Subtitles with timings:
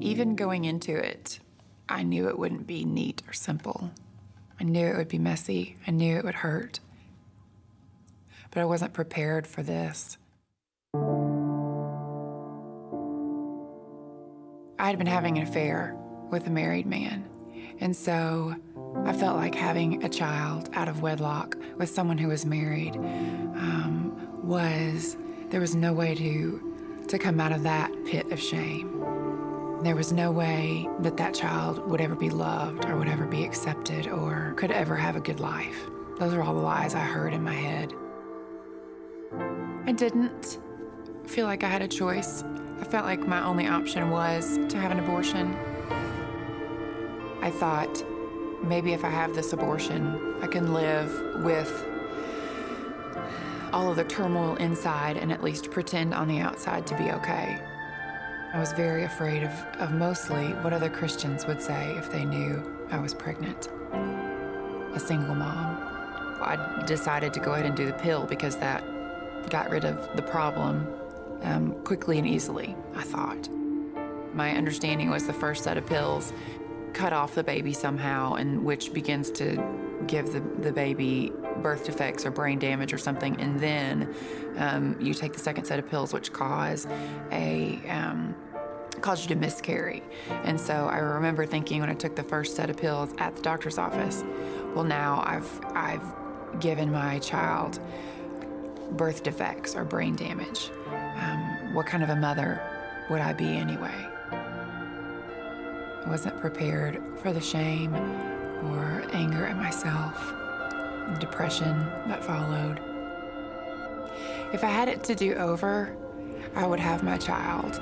[0.00, 1.40] Even going into it,
[1.88, 3.90] I knew it wouldn't be neat or simple.
[4.60, 5.76] I knew it would be messy.
[5.86, 6.80] I knew it would hurt.
[8.50, 10.16] But I wasn't prepared for this.
[14.78, 15.96] I had been having an affair
[16.30, 17.28] with a married man.
[17.80, 18.54] And so
[19.04, 24.14] I felt like having a child out of wedlock with someone who was married um,
[24.42, 25.16] was,
[25.50, 28.97] there was no way to, to come out of that pit of shame.
[29.80, 33.44] There was no way that that child would ever be loved or would ever be
[33.44, 35.88] accepted or could ever have a good life.
[36.18, 37.92] Those are all the lies I heard in my head.
[39.86, 40.58] I didn't
[41.26, 42.42] feel like I had a choice.
[42.80, 45.54] I felt like my only option was to have an abortion.
[47.40, 48.02] I thought
[48.64, 51.86] maybe if I have this abortion, I can live with
[53.72, 57.60] all of the turmoil inside and at least pretend on the outside to be okay.
[58.52, 62.62] I was very afraid of, of mostly what other Christians would say if they knew
[62.90, 63.68] I was pregnant.
[64.94, 65.76] A single mom.
[66.40, 68.82] I decided to go ahead and do the pill because that
[69.50, 70.86] got rid of the problem
[71.42, 73.48] um, quickly and easily, I thought.
[74.32, 76.32] My understanding was the first set of pills
[76.94, 79.62] cut off the baby somehow, and which begins to
[80.06, 84.14] give the, the baby birth defects or brain damage or something, and then
[84.56, 86.86] um, you take the second set of pills, which cause
[87.30, 88.34] a um,
[89.00, 90.02] cause you to miscarry.
[90.44, 93.42] And so I remember thinking when I took the first set of pills at the
[93.42, 94.24] doctor's office,
[94.74, 97.78] well, now I've I've given my child
[98.92, 100.70] birth defects or brain damage.
[100.90, 102.60] Um, what kind of a mother
[103.10, 104.08] would I be anyway?
[104.30, 110.32] I wasn't prepared for the shame or anger at myself,
[111.12, 112.80] the depression that followed.
[114.52, 115.96] If I had it to do over,
[116.54, 117.80] I would have my child.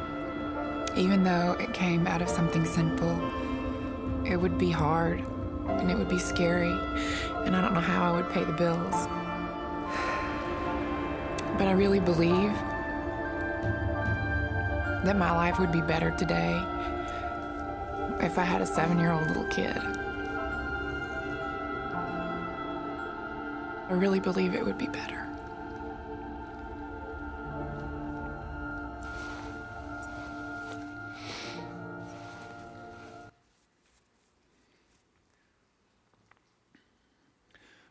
[0.96, 3.16] Even though it came out of something simple,
[4.24, 5.24] it would be hard
[5.68, 6.72] and it would be scary,
[7.44, 9.06] and I don't know how I would pay the bills.
[11.58, 12.52] But I really believe
[15.04, 16.60] that my life would be better today
[18.20, 19.80] if I had a seven year old little kid.
[23.88, 25.28] I really believe it would be better.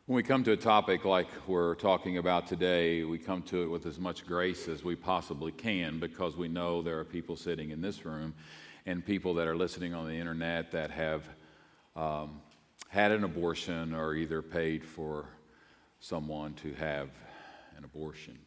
[0.06, 3.68] When we come to a topic like we're talking about today, we come to it
[3.68, 7.72] with as much grace as we possibly can because we know there are people sitting
[7.72, 8.34] in this room
[8.86, 11.24] and people that are listening on the internet that have
[11.96, 12.42] um,
[12.90, 15.26] had an abortion or either paid for
[16.00, 17.10] someone to have
[17.78, 18.38] an abortion.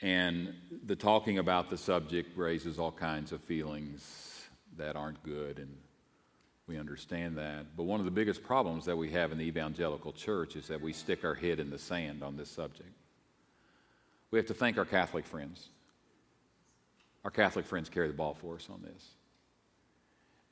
[0.00, 4.44] And the talking about the subject raises all kinds of feelings
[4.76, 5.76] that aren't good and
[6.68, 7.76] we understand that.
[7.76, 10.80] But one of the biggest problems that we have in the evangelical church is that
[10.80, 12.90] we stick our head in the sand on this subject.
[14.30, 15.68] We have to thank our Catholic friends.
[17.24, 19.08] Our Catholic friends carry the ball for us on this.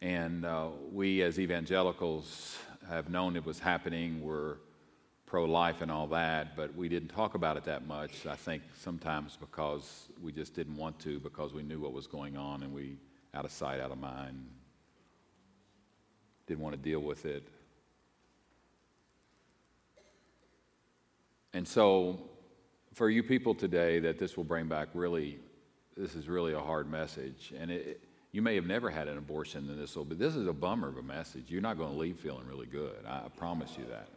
[0.01, 2.57] And uh, we, as evangelicals,
[2.89, 4.23] have known it was happening.
[4.23, 4.57] We're
[5.27, 8.27] pro life and all that, but we didn't talk about it that much.
[8.27, 12.37] I think sometimes because we just didn't want to, because we knew what was going
[12.37, 12.97] on and we,
[13.35, 14.47] out of sight, out of mind,
[16.47, 17.43] didn't want to deal with it.
[21.53, 22.21] And so,
[22.95, 25.39] for you people today, that this will bring back really,
[25.97, 27.53] this is really a hard message.
[27.59, 28.01] And it,
[28.31, 30.99] you may have never had an abortion in this, but this is a bummer of
[30.99, 31.47] a message.
[31.49, 33.05] You're not going to leave feeling really good.
[33.07, 34.09] I promise you that.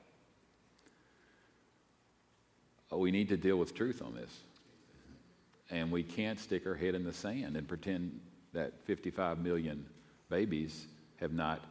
[2.92, 4.32] Oh, we need to deal with truth on this.
[5.70, 8.20] And we can't stick our head in the sand and pretend
[8.54, 9.86] that 55 million
[10.30, 11.62] babies have not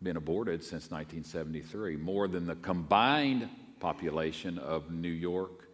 [0.00, 3.48] been aborted since 1973, more than the combined
[3.80, 5.68] population of New York,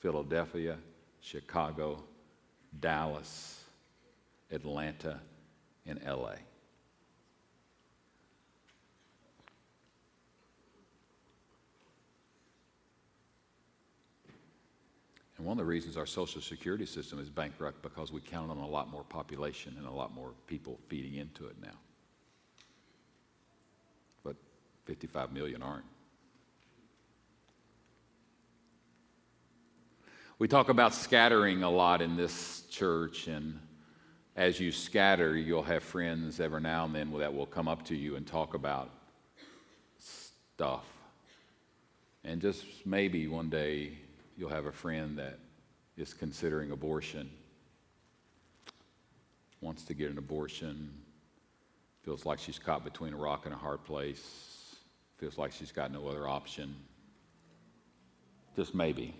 [0.00, 0.76] Philadelphia,
[1.20, 2.02] Chicago,
[2.80, 3.62] Dallas,
[4.50, 5.20] Atlanta,
[5.86, 6.36] and LA.
[15.36, 18.58] And one of the reasons our Social Security system is bankrupt because we count on
[18.58, 21.72] a lot more population and a lot more people feeding into it now.
[24.22, 24.36] But
[24.84, 25.86] 55 million aren't.
[30.38, 33.58] We talk about scattering a lot in this church, and
[34.36, 37.96] as you scatter, you'll have friends every now and then that will come up to
[37.96, 38.90] you and talk about
[39.98, 40.84] stuff.
[42.22, 43.92] And just maybe one day
[44.38, 45.40] you'll have a friend that
[45.96, 47.28] is considering abortion.
[49.60, 50.88] wants to get an abortion,
[52.04, 54.76] feels like she's caught between a rock and a hard place,
[55.18, 56.76] feels like she's got no other option.
[58.54, 59.16] Just maybe.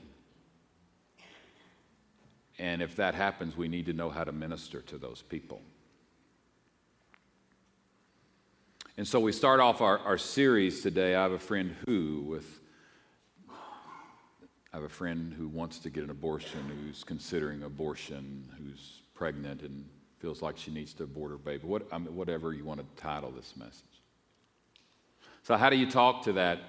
[2.61, 5.61] And if that happens, we need to know how to minister to those people.
[8.97, 11.17] And so we start off our, our series today.
[11.17, 12.61] I have a friend who, with
[14.79, 19.85] have a friend who wants to get an abortion, who's considering abortion, who's pregnant and
[20.21, 21.67] feels like she needs to abort her baby.
[21.67, 23.83] What, I mean, whatever you want to title this message.
[25.43, 26.61] So, how do you talk to that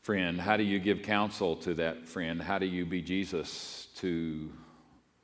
[0.00, 0.40] friend?
[0.40, 2.42] How do you give counsel to that friend?
[2.42, 4.50] How do you be Jesus to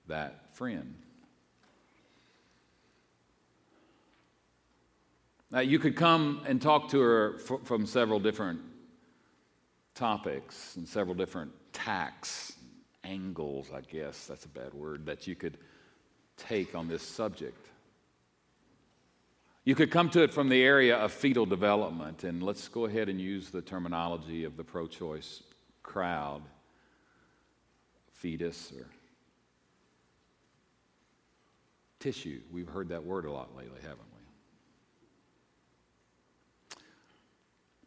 [0.07, 0.95] that friend?
[5.51, 8.61] Now, you could come and talk to her f- from several different
[9.99, 12.53] topics and several different tacks,
[13.03, 15.59] angles, I guess that's a bad word, that you could
[16.37, 17.67] take on this subject.
[19.65, 23.09] You could come to it from the area of fetal development, and let's go ahead
[23.09, 25.43] and use the terminology of the pro choice
[25.83, 26.43] crowd
[28.13, 28.87] fetus or
[31.99, 32.41] tissue.
[32.53, 34.18] We've heard that word a lot lately, haven't we?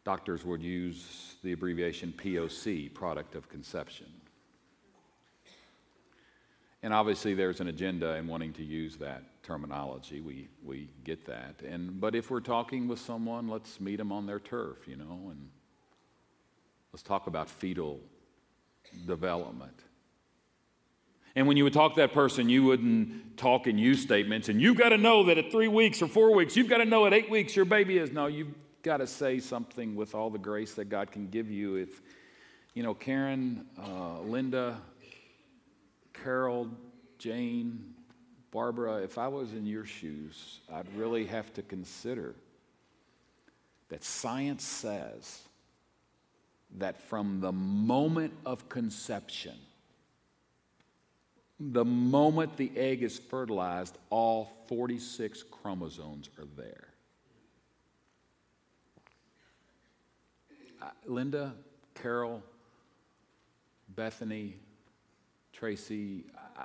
[0.04, 4.06] Doctors would use the abbreviation POC, product of conception.
[6.82, 10.20] And obviously, there's an agenda in wanting to use that terminology.
[10.20, 11.62] We, we get that.
[11.62, 15.28] And, but if we're talking with someone, let's meet them on their turf, you know,
[15.30, 15.48] and
[16.92, 18.00] let's talk about fetal
[19.06, 19.78] development.
[21.36, 24.60] And when you would talk to that person, you wouldn't talk in you statements, and
[24.60, 27.06] you've got to know that at three weeks or four weeks, you've got to know
[27.06, 28.10] at eight weeks your baby is.
[28.10, 28.52] No, you've
[28.82, 31.76] got to say something with all the grace that God can give you.
[31.76, 32.02] If,
[32.74, 34.80] you know, Karen, uh, Linda,
[36.12, 36.68] Carol,
[37.18, 37.94] Jane,
[38.50, 42.34] Barbara, if I was in your shoes, I'd really have to consider
[43.88, 45.42] that science says
[46.78, 49.54] that from the moment of conception,
[51.60, 56.91] the moment the egg is fertilized, all 46 chromosomes are there.
[60.82, 61.54] Uh, Linda,
[61.94, 62.42] Carol,
[63.88, 64.56] Bethany,
[65.52, 66.24] Tracy,
[66.56, 66.64] I,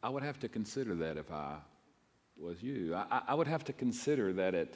[0.00, 1.56] I, would have to consider that if I
[2.38, 2.94] was you.
[2.94, 4.68] I, I would have to consider that at,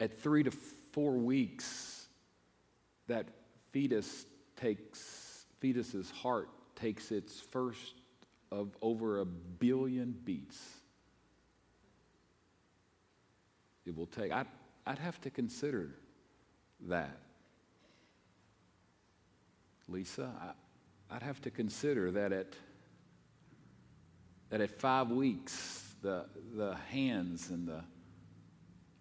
[0.00, 2.06] at three to four weeks,
[3.06, 3.26] that
[3.72, 7.94] fetus takes, fetus's heart takes its first
[8.52, 10.60] of over a billion beats.
[13.86, 14.44] It will take, I,
[14.90, 15.94] I'd have to consider
[16.88, 17.16] that.
[19.86, 20.32] Lisa,
[21.08, 22.54] I, would have to consider that at,
[24.48, 26.24] that at five weeks, the,
[26.56, 27.84] the hands and the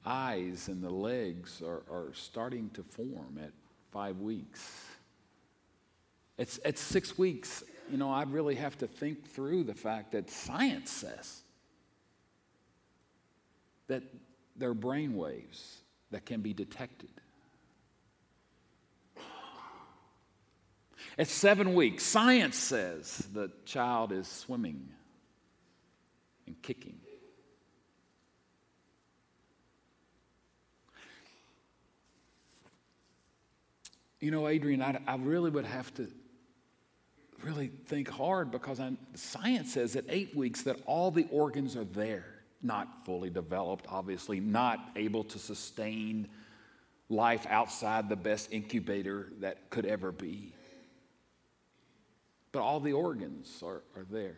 [0.05, 3.51] eyes and the legs are, are starting to form at
[3.91, 4.85] five weeks.
[6.37, 10.29] It's, at six weeks, you know, I'd really have to think through the fact that
[10.29, 11.41] science says
[13.87, 14.03] that
[14.59, 15.79] their brain waves
[16.11, 17.09] that can be detected.
[21.17, 24.89] At seven weeks, science says the child is swimming
[26.47, 26.99] and kicking.
[34.19, 36.07] You know, Adrian, I, I really would have to
[37.43, 41.85] really think hard because I, science says at eight weeks that all the organs are
[41.85, 46.27] there not fully developed, obviously, not able to sustain
[47.09, 50.53] life outside the best incubator that could ever be.
[52.51, 54.37] But all the organs are, are there.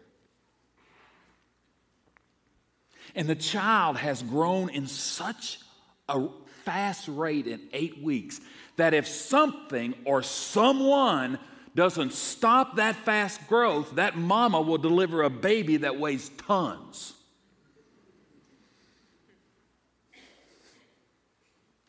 [3.15, 5.59] And the child has grown in such
[6.07, 6.27] a
[6.63, 8.39] fast rate in eight weeks
[8.77, 11.39] that if something or someone
[11.75, 17.13] doesn't stop that fast growth, that mama will deliver a baby that weighs tons.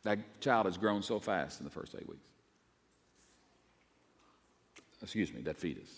[0.04, 2.28] That child has grown so fast in the first eight weeks.
[5.00, 5.90] Excuse me, that fetus.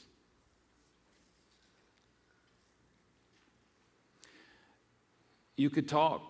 [5.56, 6.22] You could talk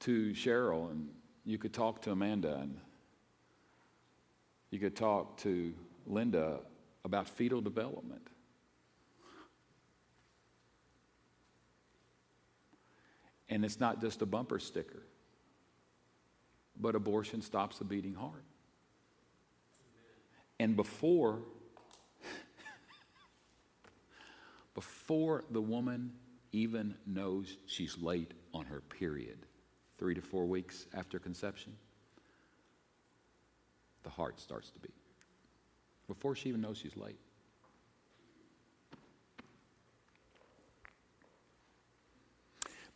[0.00, 1.08] to Cheryl and
[1.44, 2.78] you could talk to Amanda and
[4.70, 5.74] you could talk to
[6.06, 6.60] Linda
[7.04, 8.26] about fetal development.
[13.48, 15.05] And it's not just a bumper sticker
[16.80, 18.44] but abortion stops the beating heart.
[20.58, 21.42] And before,
[24.74, 26.12] before the woman
[26.52, 29.38] even knows she's late on her period,
[29.98, 31.76] three to four weeks after conception,
[34.02, 34.94] the heart starts to beat.
[36.06, 37.18] Before she even knows she's late.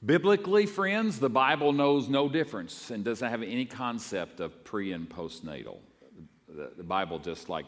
[0.05, 5.07] Biblically, friends, the Bible knows no difference and doesn't have any concept of pre and
[5.07, 5.77] postnatal.
[6.49, 7.67] The, Bible just like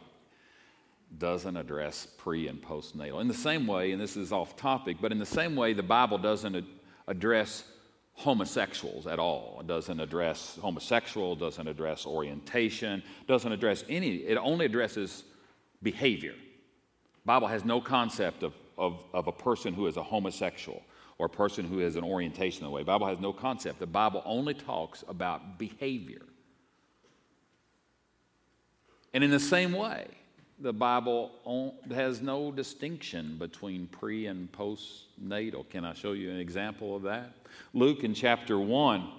[1.19, 3.21] doesn't address pre and postnatal.
[3.21, 5.83] In the same way, and this is off topic, but in the same way, the
[5.83, 6.65] Bible doesn't
[7.07, 7.65] address
[8.15, 9.59] homosexuals at all.
[9.61, 15.25] It doesn't address homosexual, doesn't address orientation, doesn't address any, it only addresses
[15.83, 16.35] behavior.
[17.27, 20.83] Bible has no concept of, of, of a person who is a homosexual
[21.19, 22.83] or a person who has an orientation that way.
[22.83, 23.79] The Bible has no concept.
[23.79, 26.23] The Bible only talks about behavior.
[29.15, 30.07] And in the same way,
[30.59, 35.69] the Bible has no distinction between pre and postnatal.
[35.69, 37.33] Can I show you an example of that?
[37.75, 39.11] Luke in chapter 1,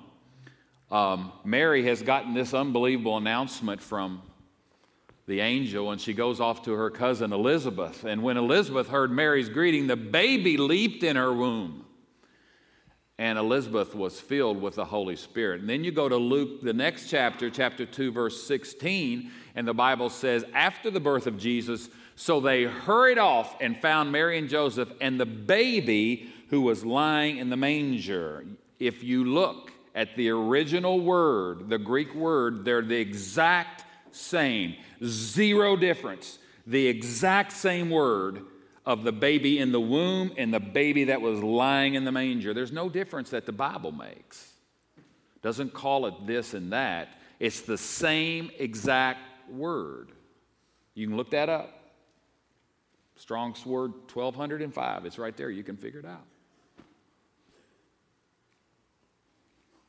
[0.89, 4.21] um, Mary has gotten this unbelievable announcement from
[5.25, 8.03] the angel, and she goes off to her cousin Elizabeth.
[8.03, 11.85] And when Elizabeth heard Mary's greeting, the baby leaped in her womb.
[13.17, 15.61] And Elizabeth was filled with the Holy Spirit.
[15.61, 19.73] And then you go to Luke, the next chapter, chapter 2, verse 16, and the
[19.73, 24.49] Bible says, after the birth of Jesus, so they hurried off and found Mary and
[24.49, 28.45] Joseph and the baby who was lying in the manger.
[28.79, 34.75] If you look at the original word, the Greek word, they're the exact same.
[35.03, 36.39] Zero difference.
[36.65, 38.45] The exact same word
[38.85, 42.53] of the baby in the womb and the baby that was lying in the manger.
[42.53, 44.51] There's no difference that the Bible makes.
[45.41, 47.09] Doesn't call it this and that.
[47.39, 50.11] It's the same exact word.
[50.95, 51.79] You can look that up.
[53.15, 55.05] Strong's word 1205.
[55.05, 55.49] It's right there.
[55.49, 56.25] You can figure it out.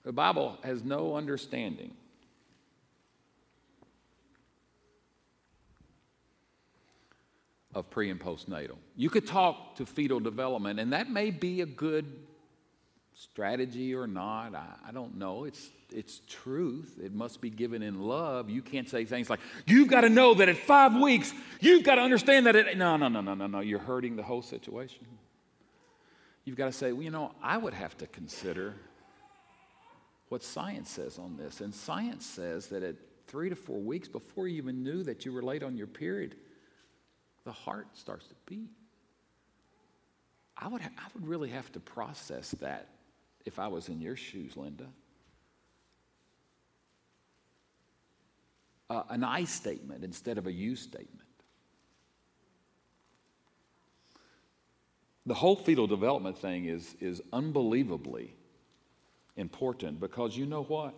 [0.04, 1.94] The Bible has no understanding
[7.74, 8.76] of pre and postnatal.
[8.96, 12.06] You could talk to fetal development, and that may be a good
[13.14, 14.54] strategy or not.
[14.54, 15.44] I, I, don't know.
[15.44, 16.98] It's, it's truth.
[17.02, 18.50] It must be given in love.
[18.50, 21.96] You can't say things like, you've got to know that at five weeks, you've got
[21.96, 22.76] to understand that it.
[22.76, 23.60] No, no, no, no, no, no.
[23.60, 25.06] You're hurting the whole situation.
[26.44, 28.74] You've got to say, well, you know, I would have to consider
[30.28, 31.60] what science says on this.
[31.60, 35.32] And science says that at three to four weeks before you even knew that you
[35.32, 36.36] were late on your period,
[37.44, 38.70] the heart starts to beat.
[40.56, 42.88] I would, ha- I would really have to process that
[43.44, 44.86] if I was in your shoes, Linda.
[48.88, 51.20] Uh, an I statement instead of a you statement.
[55.26, 58.34] The whole fetal development thing is, is unbelievably
[59.36, 60.94] important because you know what?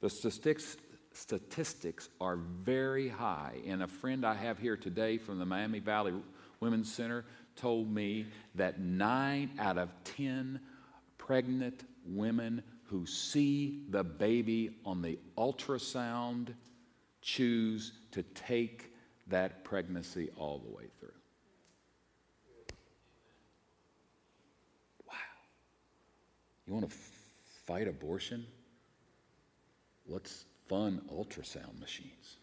[0.00, 0.76] The statistics,
[1.14, 3.58] statistics are very high.
[3.66, 6.12] And a friend I have here today from the Miami Valley
[6.60, 7.24] Women's Center
[7.56, 10.60] told me that nine out of 10
[11.18, 16.54] pregnant women who see the baby on the ultrasound
[17.22, 18.92] choose to take
[19.28, 21.08] that pregnancy all the way through.
[25.08, 25.14] Wow.
[26.66, 26.96] You want to
[27.66, 28.46] fight abortion?
[30.06, 32.36] Let's fund ultrasound machines.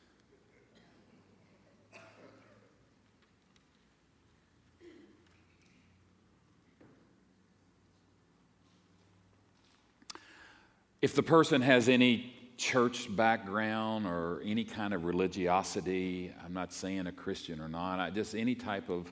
[11.01, 17.08] If the person has any church background or any kind of religiosity, I'm not saying
[17.08, 19.12] a Christian or not, I, just any type of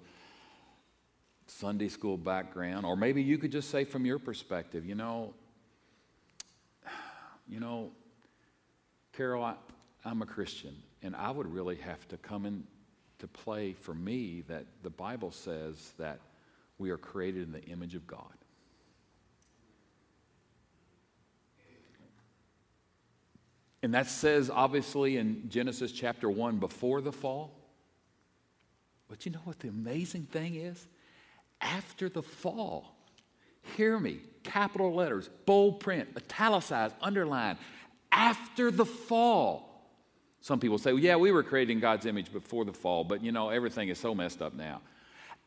[1.47, 5.33] Sunday school background, or maybe you could just say from your perspective, you know,
[7.47, 7.89] you know,
[9.19, 9.55] Carol, I,
[10.05, 10.73] I'm a Christian,
[11.03, 15.91] and I would really have to come into play for me that the Bible says
[15.97, 16.21] that
[16.77, 18.21] we are created in the image of God.
[23.83, 27.51] And that says, obviously, in Genesis chapter 1, before the fall.
[29.09, 30.87] But you know what the amazing thing is?
[31.59, 32.95] After the fall,
[33.75, 37.57] hear me, capital letters, bold print, italicized, underlined,
[38.11, 39.65] after the fall.
[40.41, 43.23] Some people say, well, yeah, we were created in God's image before the fall, but
[43.23, 44.81] you know, everything is so messed up now.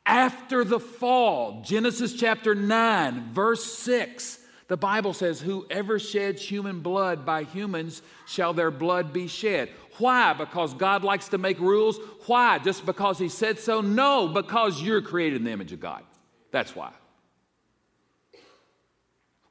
[0.04, 4.38] After the fall, Genesis chapter 9, verse 6,
[4.68, 9.70] The Bible says, Whoever sheds human blood by humans shall their blood be shed.
[9.98, 10.32] Why?
[10.32, 11.98] Because God likes to make rules?
[12.26, 12.58] Why?
[12.58, 13.80] Just because He said so?
[13.80, 16.02] No, because you're created in the image of God.
[16.50, 16.92] That's why.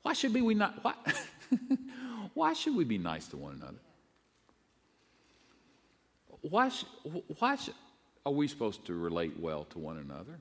[0.01, 0.83] Why should be we not?
[0.83, 0.93] Why,
[2.33, 3.79] why should we be nice to one another?
[6.41, 6.71] Why,
[7.39, 7.57] why
[8.25, 10.39] are we supposed to relate well to one another?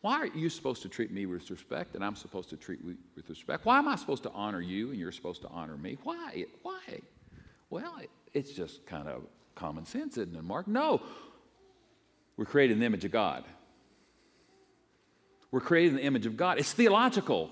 [0.00, 2.96] Why are you supposed to treat me with respect and I'm supposed to treat you
[3.16, 3.64] with respect?
[3.64, 5.98] Why am I supposed to honor you and you're supposed to honor me?
[6.04, 6.44] Why?
[6.62, 7.00] Why?
[7.70, 9.22] Well, it, it's just kind of
[9.54, 10.68] common sense, isn't it, Mark?
[10.68, 11.02] No.
[12.36, 13.44] We're created in the image of God.
[15.50, 16.58] We're created in the image of God.
[16.58, 17.50] It's theological.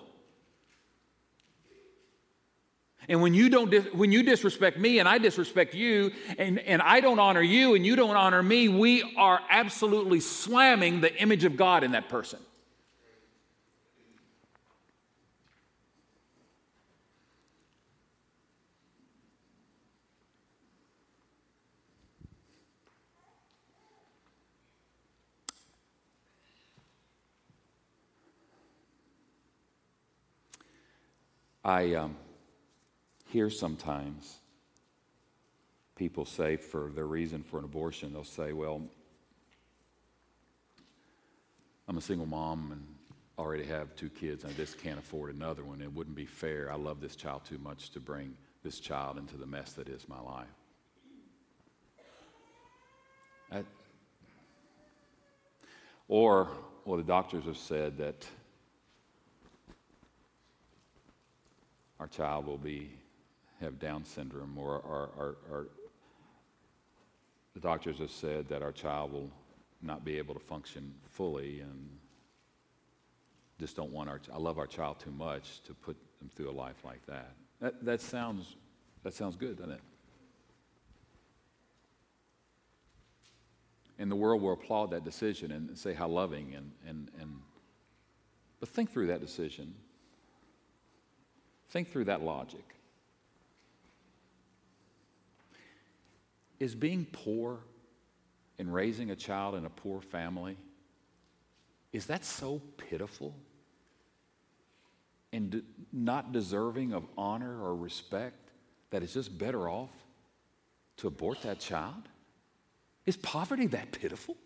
[3.08, 7.00] And when you, don't when you disrespect me and I disrespect you, and, and I
[7.00, 11.56] don't honor you and you don't honor me, we are absolutely slamming the image of
[11.56, 12.40] God in that person.
[31.64, 31.94] I.
[31.94, 32.16] Um,
[33.26, 34.38] hear sometimes
[35.96, 38.82] people say for their reason for an abortion, they'll say, Well,
[41.88, 42.86] I'm a single mom and
[43.38, 45.80] already have two kids, and I just can't afford another one.
[45.80, 46.70] It wouldn't be fair.
[46.70, 50.08] I love this child too much to bring this child into the mess that is
[50.08, 50.46] my life.
[53.52, 53.62] I,
[56.08, 56.48] or,
[56.84, 58.26] well, the doctors have said that
[62.00, 62.90] our child will be
[63.60, 65.66] have Down syndrome, or, or, or, or
[67.54, 69.30] the doctors have said that our child will
[69.82, 71.88] not be able to function fully, and
[73.58, 74.20] just don't want our.
[74.32, 77.32] I love our child too much to put them through a life like that.
[77.60, 78.56] That, that sounds
[79.02, 79.80] that sounds good, doesn't it?
[83.98, 87.40] And the world will applaud that decision and say how loving and, and, and
[88.60, 89.74] but think through that decision.
[91.70, 92.75] Think through that logic.
[96.58, 97.60] Is being poor
[98.58, 100.56] and raising a child in a poor family,
[101.92, 103.34] is that so pitiful
[105.32, 108.50] and not deserving of honor or respect
[108.90, 109.90] that it's just better off
[110.98, 112.08] to abort that child?
[113.04, 114.36] Is poverty that pitiful?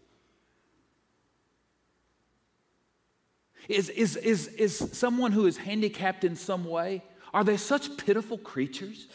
[3.68, 8.38] Is, is, is, is someone who is handicapped in some way, are they such pitiful
[8.38, 9.06] creatures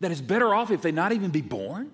[0.00, 1.90] that it's better off if they not even be born?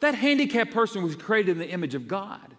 [0.00, 2.54] That handicapped person was created in the image of God.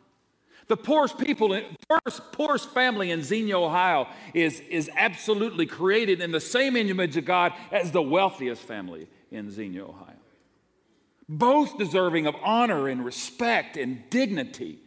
[0.67, 6.39] The poorest people, poorest, poorest family in Xenia, Ohio, is, is absolutely created in the
[6.39, 10.13] same image of God as the wealthiest family in Xenia, Ohio.
[11.27, 14.79] Both deserving of honor and respect and dignity.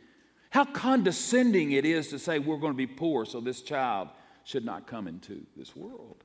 [0.51, 4.09] How condescending it is to say we're going to be poor, so this child
[4.45, 6.23] should not come into this world.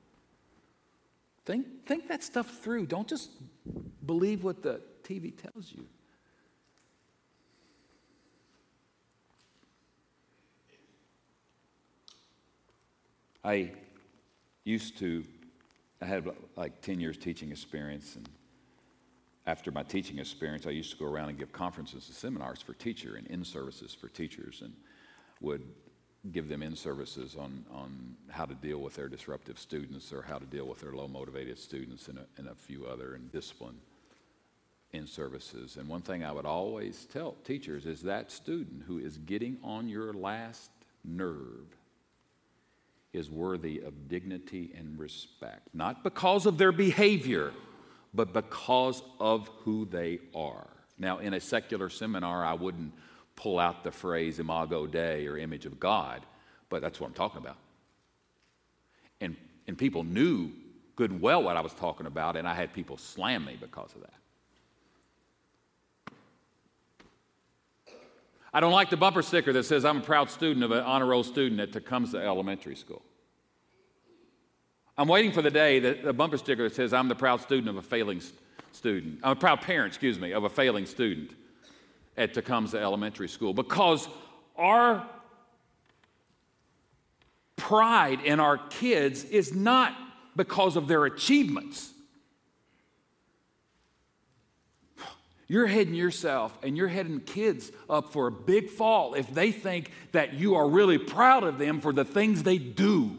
[1.48, 2.88] Think, think that stuff through.
[2.88, 3.32] Don't just
[4.06, 5.86] believe what the TV tells you.
[13.46, 13.72] I
[14.66, 15.24] used to,
[16.02, 18.28] I had like 10 years teaching experience, and
[19.46, 22.74] after my teaching experience, I used to go around and give conferences and seminars for
[22.74, 24.74] teacher and in services for teachers, and
[25.40, 25.64] would
[26.32, 30.38] give them in services on, on how to deal with their disruptive students or how
[30.38, 33.78] to deal with their low motivated students and a, and a few other and discipline
[34.94, 35.78] in services.
[35.78, 39.90] And one thing I would always tell teachers is that student who is getting on
[39.90, 40.72] your last
[41.04, 41.68] nerve
[43.14, 47.52] is worthy of dignity and respect, not because of their behavior,
[48.14, 50.68] but because of who they are.
[50.98, 52.94] Now, in a secular seminar, I wouldn't
[53.38, 56.26] pull out the phrase imago Dei or image of God,
[56.68, 57.56] but that's what I'm talking about.
[59.22, 60.52] And, and people knew
[60.98, 63.94] good and well what I was talking about, and I had people slam me because
[63.96, 64.14] of that.
[68.52, 71.06] I don't like the bumper sticker that says I'm a proud student of an honor
[71.06, 73.04] roll student at Tecumseh Elementary School.
[74.98, 77.70] I'm waiting for the day that the bumper sticker that says I'm the proud student
[77.70, 78.20] of a failing
[78.72, 79.20] student.
[79.22, 81.36] I'm a proud parent, excuse me, of a failing student
[82.18, 84.08] at Tecumseh Elementary School because
[84.58, 85.08] our
[87.56, 89.96] pride in our kids is not
[90.36, 91.94] because of their achievements.
[95.48, 99.92] You're heading yourself and you're heading kids up for a big fall if they think
[100.12, 103.18] that you are really proud of them for the things they do.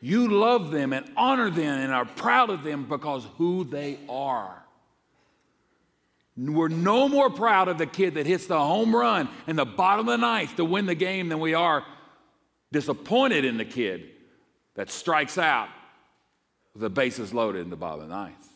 [0.00, 4.59] You love them and honor them and are proud of them because who they are.
[6.48, 10.08] We're no more proud of the kid that hits the home run in the bottom
[10.08, 11.84] of the ninth to win the game than we are
[12.72, 14.08] disappointed in the kid
[14.74, 15.68] that strikes out
[16.72, 18.48] with the bases loaded in the bottom of the ninth.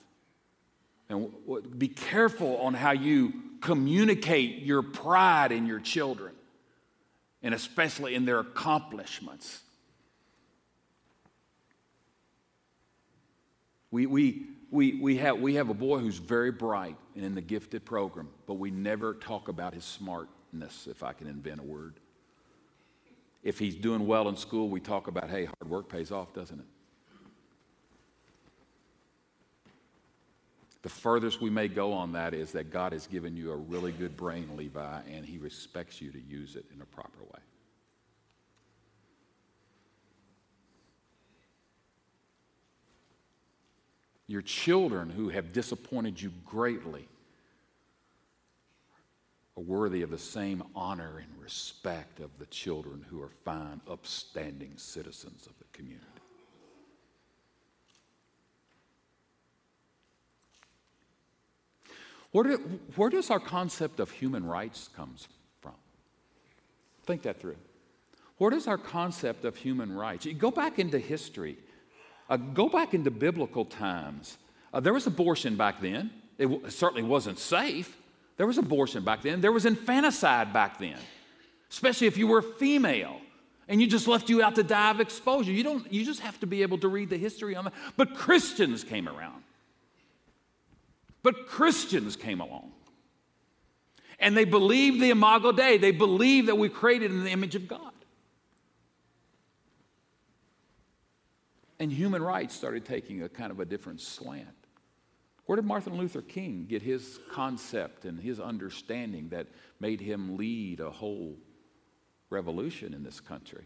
[1.11, 1.31] And
[1.79, 6.35] be careful on how you communicate your pride in your children,
[7.43, 9.61] and especially in their accomplishments.
[13.91, 17.41] We, we, we, we, have, we have a boy who's very bright and in the
[17.41, 21.95] gifted program, but we never talk about his smartness, if I can invent a word.
[23.45, 26.59] If he's doing well in school, we talk about, hey, hard work pays off, doesn't
[26.59, 26.67] it?
[30.83, 33.93] The furthest we may go on that is that God has given you a really
[33.93, 37.41] good brain, Levi, and he respects you to use it in a proper way.
[44.27, 47.09] Your children who have disappointed you greatly
[49.57, 54.73] are worthy of the same honor and respect of the children who are fine, upstanding
[54.77, 56.07] citizens of the community.
[62.33, 65.29] Where, do, where does our concept of human rights comes
[65.61, 65.75] from?
[67.05, 67.57] Think that through.
[68.39, 70.27] Where does our concept of human rights?
[70.27, 71.57] You go back into history.
[72.29, 74.39] Uh, go back into biblical times.
[74.73, 76.11] Uh, there was abortion back then.
[76.39, 77.97] It, w- certainly wasn't safe.
[78.37, 79.41] There was abortion back then.
[79.41, 80.99] There was infanticide back then,
[81.71, 83.21] especially if you were female
[83.69, 85.53] and you just left you out to die of exposure.
[85.53, 87.75] You, don't, you just have to be able to read the history on that.
[87.97, 89.43] But Christians came around.
[91.23, 92.73] But Christians came along.
[94.19, 95.79] And they believed the Imago Dei.
[95.79, 97.94] They believed that we created in the image of God.
[101.79, 104.49] And human rights started taking a kind of a different slant.
[105.47, 109.49] Where did Martin Luther King get his concept and his understanding that
[109.81, 111.37] made him lead a whole
[112.31, 113.65] revolution in this country?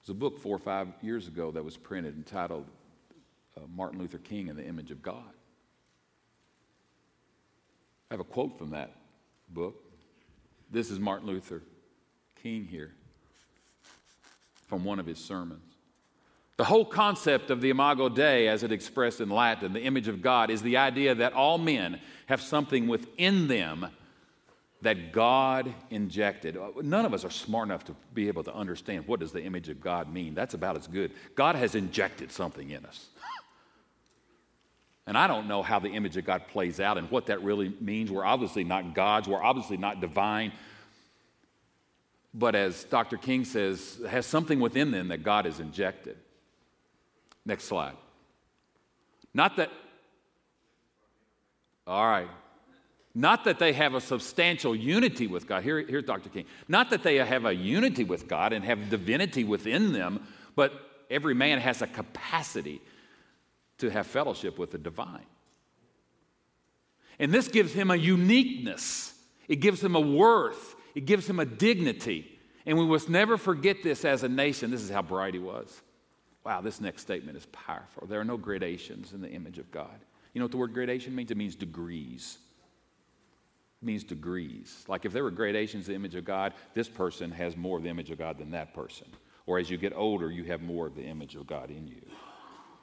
[0.00, 2.66] There's a book four or five years ago that was printed entitled
[3.56, 5.32] uh, Martin Luther King and the Image of God.
[8.10, 8.94] I have a quote from that
[9.48, 9.76] book.
[10.70, 11.62] This is Martin Luther
[12.42, 12.92] King here
[14.66, 15.73] from one of his sermons.
[16.56, 20.22] The whole concept of the Imago Dei, as it expressed in Latin, the image of
[20.22, 23.88] God, is the idea that all men have something within them
[24.82, 26.56] that God injected.
[26.82, 29.68] None of us are smart enough to be able to understand what does the image
[29.68, 30.34] of God mean.
[30.34, 31.10] That's about as good.
[31.34, 33.08] God has injected something in us.
[35.06, 37.74] And I don't know how the image of God plays out and what that really
[37.80, 38.10] means.
[38.10, 40.52] We're obviously not gods, we're obviously not divine.
[42.32, 43.16] But as Dr.
[43.16, 46.16] King says, has something within them that God has injected.
[47.46, 47.96] Next slide.
[49.32, 49.70] Not that,
[51.86, 52.28] all right.
[53.14, 55.62] Not that they have a substantial unity with God.
[55.62, 56.28] Here, here's Dr.
[56.30, 56.46] King.
[56.66, 60.26] Not that they have a unity with God and have divinity within them,
[60.56, 60.72] but
[61.10, 62.80] every man has a capacity
[63.78, 65.26] to have fellowship with the divine.
[67.18, 69.14] And this gives him a uniqueness,
[69.46, 72.30] it gives him a worth, it gives him a dignity.
[72.66, 74.70] And we must never forget this as a nation.
[74.70, 75.82] This is how bright he was.
[76.44, 78.06] Wow, this next statement is powerful.
[78.06, 79.98] There are no gradations in the image of God.
[80.32, 81.30] You know what the word gradation means?
[81.30, 82.38] It means degrees.
[83.82, 84.84] It means degrees.
[84.86, 87.82] Like if there were gradations in the image of God, this person has more of
[87.82, 89.06] the image of God than that person.
[89.46, 92.02] Or as you get older, you have more of the image of God in you.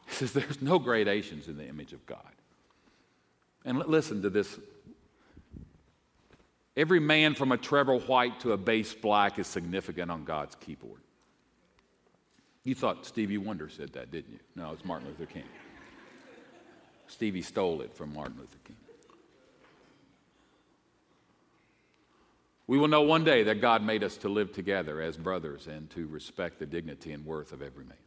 [0.07, 2.19] He says there's no gradations in the image of God.
[3.63, 4.59] And listen to this.
[6.75, 11.01] Every man from a treble white to a bass black is significant on God's keyboard.
[12.63, 14.39] You thought Stevie Wonder said that, didn't you?
[14.55, 15.43] No, it's Martin Luther King.
[17.07, 18.77] Stevie stole it from Martin Luther King.
[22.67, 25.89] We will know one day that God made us to live together as brothers and
[25.89, 27.97] to respect the dignity and worth of every man.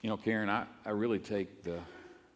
[0.00, 1.78] You know, Karen, I, I really take the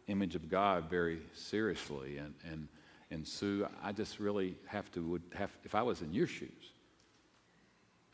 [0.07, 2.17] image of God very seriously.
[2.17, 2.67] And, and,
[3.09, 6.64] and Sue, I just really have to, would have, if I was in your shoes,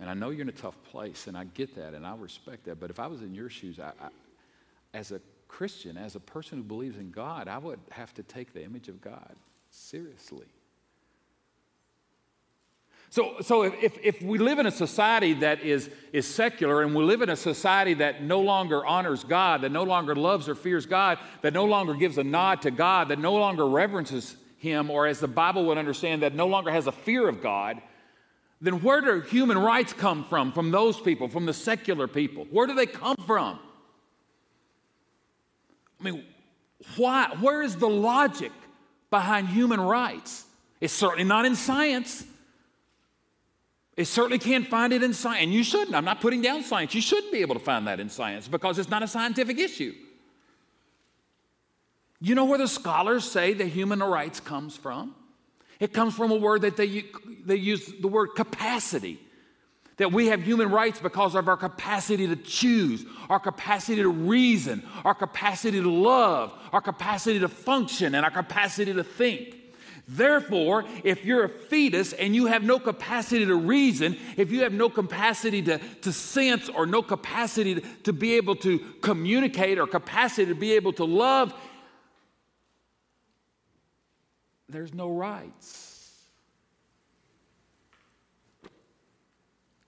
[0.01, 2.65] and I know you're in a tough place, and I get that, and I respect
[2.65, 2.79] that.
[2.79, 4.09] But if I was in your shoes, I, I,
[4.95, 8.51] as a Christian, as a person who believes in God, I would have to take
[8.51, 9.35] the image of God
[9.69, 10.47] seriously.
[13.11, 17.03] So, so if, if we live in a society that is, is secular and we
[17.03, 20.85] live in a society that no longer honors God, that no longer loves or fears
[20.85, 25.05] God, that no longer gives a nod to God, that no longer reverences Him, or
[25.05, 27.81] as the Bible would understand, that no longer has a fear of God,
[28.61, 30.51] then where do human rights come from?
[30.51, 32.45] From those people, from the secular people?
[32.51, 33.59] Where do they come from?
[35.99, 36.23] I mean,
[36.95, 37.35] why?
[37.39, 38.51] Where is the logic
[39.09, 40.45] behind human rights?
[40.79, 42.23] It's certainly not in science.
[43.97, 45.43] It certainly can't find it in science.
[45.43, 45.95] And you shouldn't.
[45.95, 46.93] I'm not putting down science.
[46.95, 49.93] You shouldn't be able to find that in science because it's not a scientific issue.
[52.19, 55.15] You know where the scholars say that human rights comes from?
[55.81, 57.05] It comes from a word that they,
[57.43, 59.19] they use the word capacity.
[59.97, 64.83] That we have human rights because of our capacity to choose, our capacity to reason,
[65.03, 69.55] our capacity to love, our capacity to function, and our capacity to think.
[70.07, 74.73] Therefore, if you're a fetus and you have no capacity to reason, if you have
[74.73, 79.87] no capacity to, to sense or no capacity to, to be able to communicate or
[79.87, 81.53] capacity to be able to love,
[84.71, 85.91] there's no rights.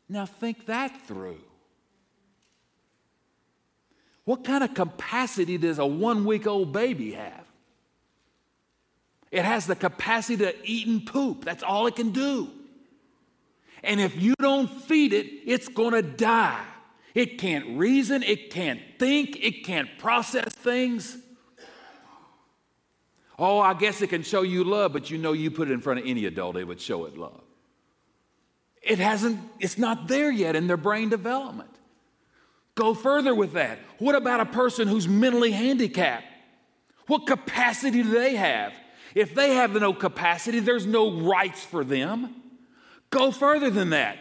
[0.09, 1.41] Now, think that through.
[4.25, 7.45] What kind of capacity does a one week old baby have?
[9.31, 11.43] It has the capacity to eat and poop.
[11.43, 12.49] That's all it can do.
[13.83, 16.63] And if you don't feed it, it's going to die.
[17.13, 21.17] It can't reason, it can't think, it can't process things.
[23.37, 25.81] Oh, I guess it can show you love, but you know you put it in
[25.81, 27.41] front of any adult, it would show it love.
[28.81, 31.69] It hasn't, it's not there yet in their brain development.
[32.75, 33.79] Go further with that.
[33.99, 36.25] What about a person who's mentally handicapped?
[37.07, 38.73] What capacity do they have?
[39.15, 42.35] If they have no capacity, there's no rights for them.
[43.09, 44.17] Go further than that.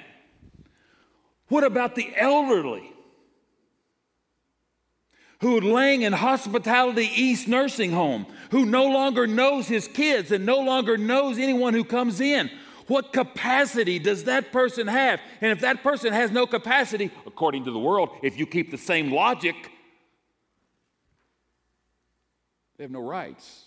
[1.48, 2.91] What about the elderly
[5.42, 10.60] who laying in Hospitality East nursing home, who no longer knows his kids and no
[10.60, 12.48] longer knows anyone who comes in?
[12.86, 15.20] What capacity does that person have?
[15.40, 18.78] And if that person has no capacity, according to the world, if you keep the
[18.78, 19.56] same logic,
[22.76, 23.64] they have no rights.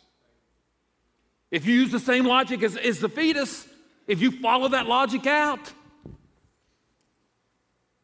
[1.52, 3.68] If you use the same logic as, as the fetus,
[4.08, 5.74] if you follow that logic out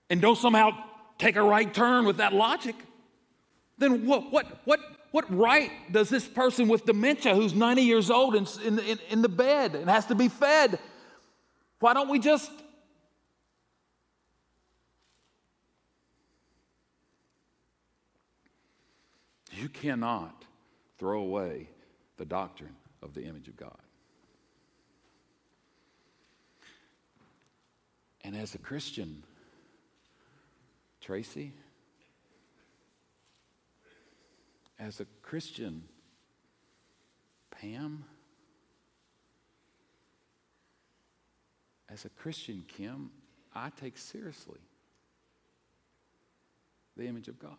[0.09, 0.71] and don't somehow
[1.17, 2.75] take a right turn with that logic,
[3.81, 4.79] then what, what, what,
[5.11, 9.29] what right does this person with dementia who's 90 years old in, in, in the
[9.29, 10.79] bed and has to be fed,
[11.79, 12.51] why don't we just
[19.61, 20.43] You cannot
[20.97, 21.69] throw away
[22.17, 23.77] the doctrine of the image of God.
[28.23, 29.23] And as a Christian,
[30.99, 31.53] Tracy,
[34.81, 35.83] as a Christian,
[37.51, 38.03] Pam,
[41.87, 43.11] as a Christian, Kim,
[43.53, 44.59] I take seriously
[46.97, 47.57] the image of God.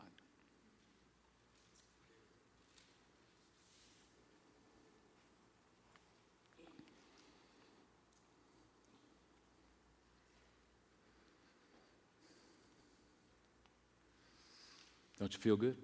[15.21, 15.77] Don't you feel good?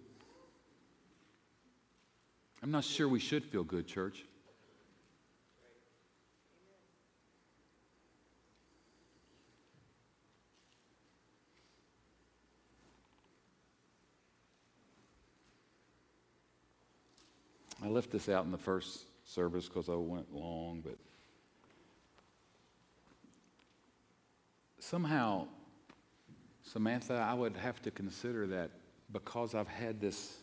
[2.62, 4.25] I'm not sure we should feel good, church.
[17.83, 20.97] I left this out in the first service because I went long, but
[24.81, 25.47] somehow,
[26.62, 28.71] Samantha, I would have to consider that
[29.12, 30.38] because I've had this,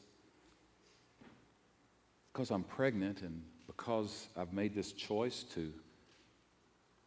[2.35, 5.71] because I'm pregnant and because I've made this choice to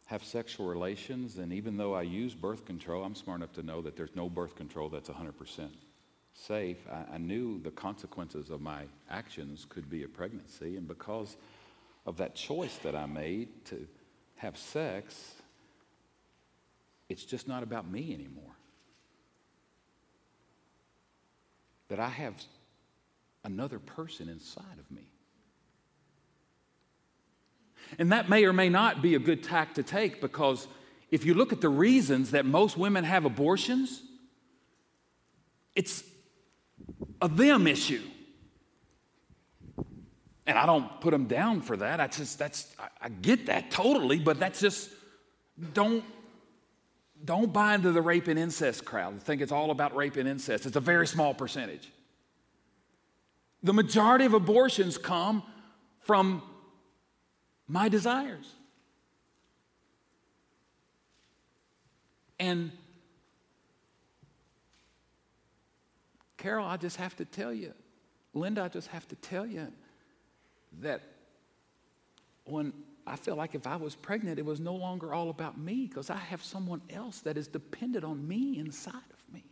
[0.07, 3.79] have sexual relations, and even though I use birth control, I'm smart enough to know
[3.83, 5.69] that there's no birth control that's 100%
[6.33, 6.77] safe.
[6.91, 11.37] I, I knew the consequences of my actions could be a pregnancy, and because
[12.07, 13.85] of that choice that I made to
[14.37, 15.35] have sex,
[17.07, 18.55] it's just not about me anymore.
[21.89, 22.35] that I have
[23.43, 25.01] another person inside of me.
[27.97, 30.67] And that may or may not be a good tack to take because
[31.11, 34.01] if you look at the reasons that most women have abortions,
[35.75, 36.03] it's
[37.21, 38.03] a them issue.
[40.45, 41.99] And I don't put them down for that.
[41.99, 44.89] I just, that's, I, I get that totally, but that's just,
[45.73, 46.03] don't
[47.25, 49.15] don't buy into the rape and incest crowd.
[49.15, 50.65] I think it's all about rape and incest.
[50.65, 51.91] It's a very small percentage.
[53.61, 55.43] The majority of abortions come
[55.99, 56.41] from
[57.69, 58.51] my desires.
[62.39, 62.71] And
[66.37, 67.73] Carol, I just have to tell you,
[68.33, 69.67] Linda, I just have to tell you
[70.81, 71.01] that
[72.45, 72.73] when
[73.05, 76.09] I feel like if I was pregnant, it was no longer all about me because
[76.09, 79.43] I have someone else that is dependent on me inside of me.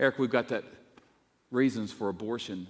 [0.00, 0.64] Eric, we've got that
[1.50, 2.66] reasons for abortion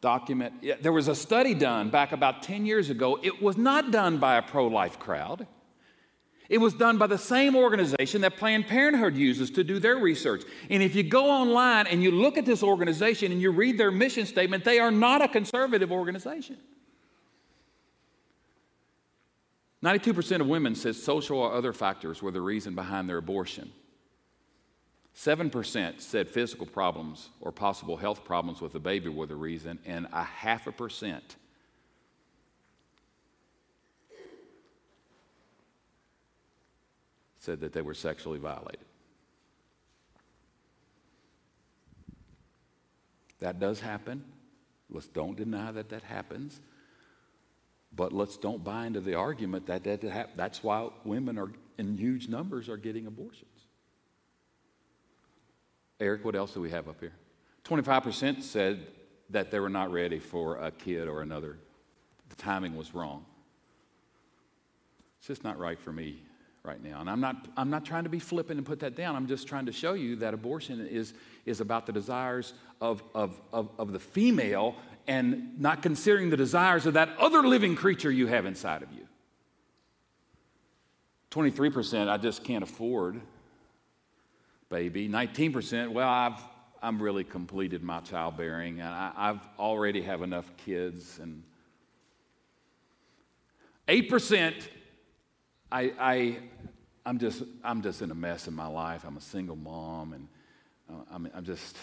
[0.00, 0.54] document.
[0.82, 3.18] There was a study done back about 10 years ago.
[3.22, 5.46] It was not done by a pro life crowd.
[6.48, 10.42] It was done by the same organization that Planned Parenthood uses to do their research.
[10.68, 13.92] And if you go online and you look at this organization and you read their
[13.92, 16.56] mission statement, they are not a conservative organization.
[19.84, 23.72] 92% of women said social or other factors were the reason behind their abortion.
[25.20, 30.06] 7% said physical problems or possible health problems with the baby were the reason, and
[30.14, 31.36] a half a percent
[37.38, 38.80] said that they were sexually violated.
[43.40, 44.24] That does happen.
[44.88, 46.58] Let's don't deny that that happens.
[47.94, 51.98] But let's don't buy into the argument that, that, that that's why women are in
[51.98, 53.49] huge numbers are getting abortions.
[56.00, 57.12] Eric, what else do we have up here?
[57.64, 58.86] 25% said
[59.28, 61.58] that they were not ready for a kid or another.
[62.30, 63.24] The timing was wrong.
[65.18, 66.22] It's just not right for me
[66.62, 67.00] right now.
[67.00, 69.16] And I'm not, I'm not trying to be flippant and put that down.
[69.16, 73.40] I'm just trying to show you that abortion is, is about the desires of, of,
[73.52, 78.26] of, of the female and not considering the desires of that other living creature you
[78.26, 79.06] have inside of you.
[81.30, 83.20] 23%, I just can't afford,
[84.70, 85.08] baby.
[85.08, 86.40] 19%, well, I've,
[86.80, 91.18] I'm really completed my childbearing and I, I've already have enough kids.
[91.20, 91.42] And
[93.88, 94.54] 8%,
[95.72, 96.38] I, I,
[97.04, 99.04] I'm just, I'm just in a mess in my life.
[99.04, 100.28] I'm a single mom, and
[100.88, 101.76] uh, I'm, I'm just,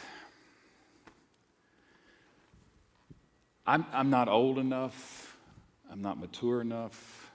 [3.66, 5.38] I'm, I'm not old enough.
[5.92, 7.27] I'm not mature enough.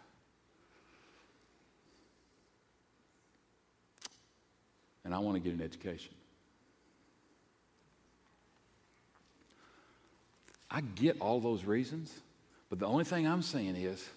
[5.05, 6.15] And I want to get an education.
[10.71, 12.13] I get all those reasons,
[12.71, 14.09] but the only thing I'm saying is,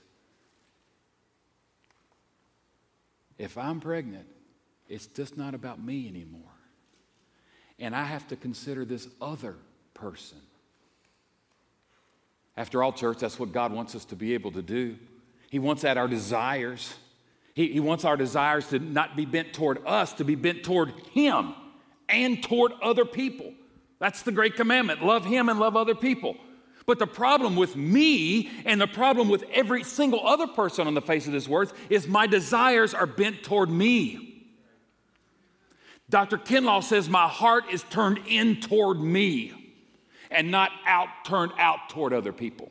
[3.38, 4.28] If I'm pregnant,
[4.88, 6.42] it's just not about me anymore.
[7.80, 9.56] And I have to consider this other
[9.94, 10.38] person.
[12.56, 14.96] After all, church, that's what God wants us to be able to do.
[15.50, 16.94] He wants that our desires.
[17.56, 20.92] He, he wants our desires to not be bent toward us, to be bent toward
[21.14, 21.56] Him
[22.08, 23.54] and toward other people.
[23.98, 26.36] That's the great commandment love Him and love other people.
[26.86, 31.02] But the problem with me and the problem with every single other person on the
[31.02, 34.44] face of this earth is my desires are bent toward me.
[36.10, 36.38] Dr.
[36.38, 39.54] Kinlaw says my heart is turned in toward me
[40.30, 42.70] and not out turned out toward other people.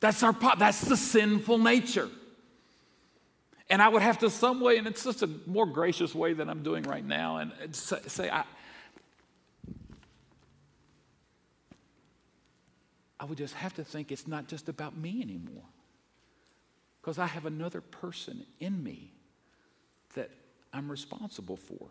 [0.00, 2.10] That's our that's the sinful nature.
[3.70, 6.48] And I would have to some way, and it's just a more gracious way than
[6.48, 8.44] I'm doing right now, and say, I,
[13.18, 15.64] I would just have to think it's not just about me anymore.
[17.00, 19.12] Because I have another person in me
[20.14, 20.30] that
[20.72, 21.88] I'm responsible for.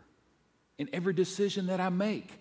[0.77, 2.39] In every decision that I make,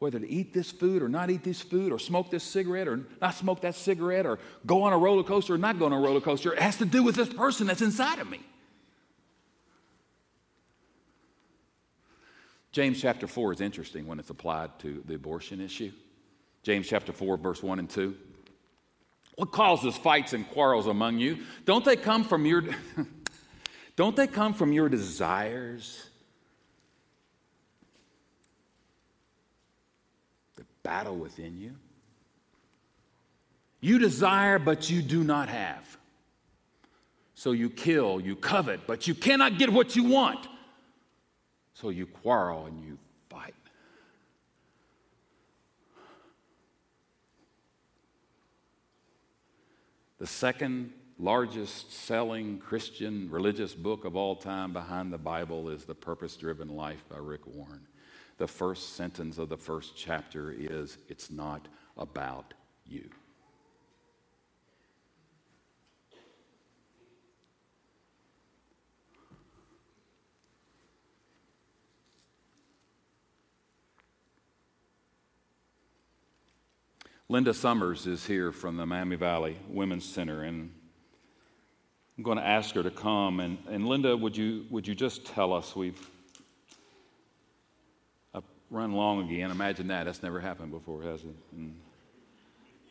[0.00, 3.00] whether to eat this food or not eat this food, or smoke this cigarette or
[3.20, 5.98] not smoke that cigarette, or go on a roller coaster or not go on a
[6.00, 8.40] roller coaster, it has to do with this person that's inside of me.
[12.72, 15.92] James chapter 4 is interesting when it's applied to the abortion issue.
[16.62, 18.16] James chapter 4, verse 1 and 2.
[19.36, 21.38] What causes fights and quarrels among you?
[21.64, 22.62] Don't they come from your
[23.96, 26.06] don't they come from your desires?
[30.56, 31.74] The battle within you.
[33.80, 35.98] You desire, but you do not have.
[37.34, 40.46] So you kill, you covet, but you cannot get what you want.
[41.72, 42.98] So you quarrel and you
[43.30, 43.54] fight.
[50.18, 55.94] the second largest selling Christian religious book of all time behind the Bible is The
[55.94, 57.86] Purpose Driven Life by Rick Warren
[58.40, 61.68] the first sentence of the first chapter is It's not
[61.98, 62.54] about
[62.86, 63.04] you.
[77.28, 80.72] Linda Summers is here from the Miami Valley Women's Center, and
[82.16, 83.40] I'm going to ask her to come.
[83.40, 85.76] And, and Linda, would you, would you just tell us?
[85.76, 86.10] We've
[88.70, 89.50] run long again.
[89.50, 90.04] Imagine that.
[90.04, 91.34] That's never happened before, has it?
[91.52, 91.74] And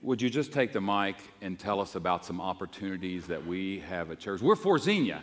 [0.01, 4.11] would you just take the mic and tell us about some opportunities that we have
[4.11, 4.41] at church?
[4.41, 5.21] We're for Xenia,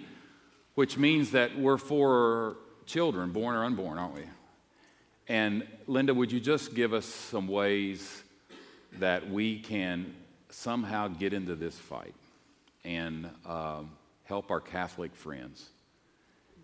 [0.74, 4.24] which means that we're for children, born or unborn, aren't we?
[5.28, 8.22] And Linda, would you just give us some ways
[8.98, 10.14] that we can
[10.50, 12.14] somehow get into this fight
[12.84, 13.90] and um,
[14.24, 15.70] help our Catholic friends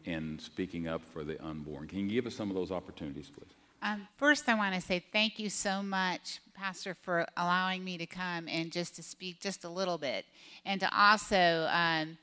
[0.04, 1.88] in speaking up for the unborn?
[1.88, 3.52] Can you give us some of those opportunities, please?
[3.84, 8.06] Um, first, I want to say thank you so much, Pastor, for allowing me to
[8.06, 10.24] come and just to speak just a little bit,
[10.64, 12.16] and to also um,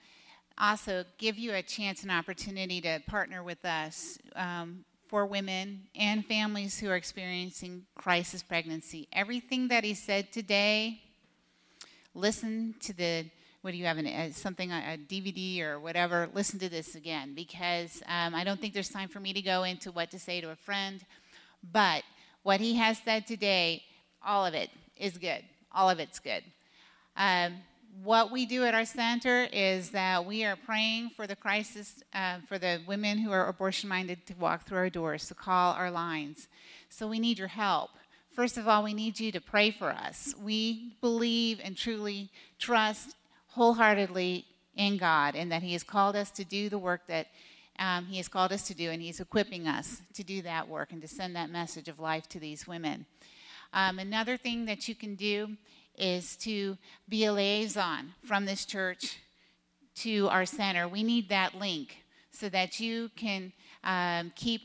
[0.58, 6.26] also give you a chance and opportunity to partner with us um, for women and
[6.26, 9.10] families who are experiencing crisis pregnancy.
[9.12, 11.02] Everything that he said today,
[12.16, 13.26] listen to the
[13.62, 16.30] what do you have an, uh, something a DVD or whatever?
[16.34, 19.64] Listen to this again because um, I don't think there's time for me to go
[19.64, 21.04] into what to say to a friend,
[21.72, 22.04] but
[22.44, 23.84] what he has said today,
[24.26, 25.44] all of it is good.
[25.72, 26.44] All of it's good.
[27.16, 27.56] Um,
[28.04, 32.38] what we do at our center is that we are praying for the crisis, uh,
[32.48, 35.92] for the women who are abortion minded to walk through our doors, to call our
[35.92, 36.48] lines.
[36.90, 37.92] So we need your help.
[38.34, 40.34] First of all, we need you to pray for us.
[40.42, 43.16] We believe and truly trust
[43.48, 44.46] wholeheartedly
[44.76, 47.28] in God and that He has called us to do the work that
[47.80, 50.92] um, He has called us to do, and He's equipping us to do that work
[50.92, 53.06] and to send that message of life to these women.
[53.74, 55.56] Um, another thing that you can do
[55.98, 56.78] is to
[57.08, 59.18] be a liaison from this church
[59.96, 60.88] to our center.
[60.88, 63.52] We need that link so that you can
[63.84, 64.62] um, keep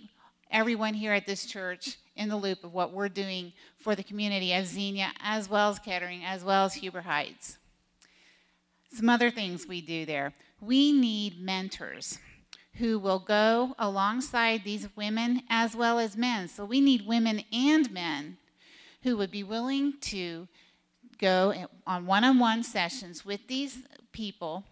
[0.51, 4.53] everyone here at this church in the loop of what we're doing for the community
[4.55, 7.59] of Xenia, as well as Kettering, as well as Huber Heights.
[8.93, 10.33] Some other things we do there.
[10.61, 12.19] We need mentors
[12.77, 16.49] who will go alongside these women as well as men.
[16.49, 18.39] So we need women and men
[19.03, 20.49] who would be willing to
[21.19, 21.55] go
[21.87, 23.79] on one on one sessions with these
[24.13, 24.65] people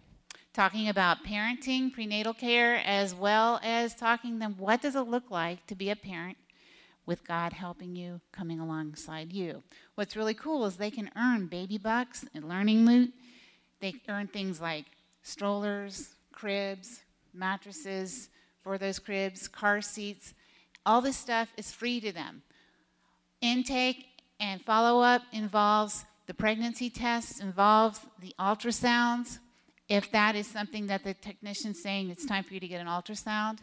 [0.53, 5.65] talking about parenting, prenatal care, as well as talking them what does it look like
[5.65, 6.37] to be a parent
[7.05, 9.63] with God helping you, coming alongside you.
[9.95, 13.11] What's really cool is they can earn baby bucks and learning loot.
[13.81, 14.85] They earn things like
[15.23, 17.01] strollers, cribs,
[17.33, 18.29] mattresses
[18.61, 20.33] for those cribs, car seats.
[20.85, 22.43] All this stuff is free to them.
[23.41, 24.05] Intake
[24.39, 29.39] and follow up involves the pregnancy test involves the ultrasounds,
[29.89, 32.87] if that is something that the technician's saying it's time for you to get an
[32.87, 33.59] ultrasound.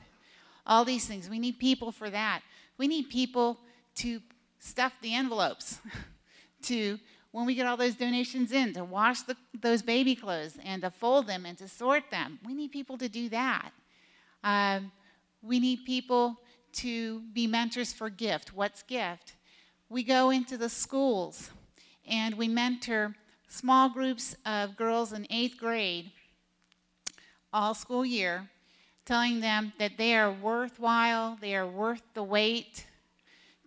[0.66, 1.31] All these things.
[1.31, 2.43] We need people for that.
[2.77, 3.59] We need people
[3.97, 4.21] to
[4.59, 5.79] stuff the envelopes,
[6.64, 6.99] to
[7.33, 10.91] when we get all those donations in, to wash the, those baby clothes and to
[10.91, 12.39] fold them and to sort them.
[12.45, 13.70] We need people to do that.
[14.43, 14.91] Um,
[15.43, 16.41] we need people
[16.72, 18.53] to be mentors for gift.
[18.53, 19.35] What's gift?
[19.89, 21.51] We go into the schools
[22.07, 23.14] and we mentor
[23.49, 26.12] small groups of girls in eighth grade
[27.53, 28.49] all school year,
[29.05, 32.87] telling them that they are worthwhile, they are worth the wait,